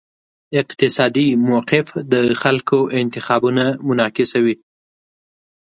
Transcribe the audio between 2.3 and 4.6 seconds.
خلکو انتخابونه منعکسوي.